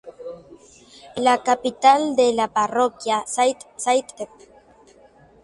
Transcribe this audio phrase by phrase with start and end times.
[1.15, 3.63] La capital de la parroquia es Saint
[4.17, 4.49] Joseph.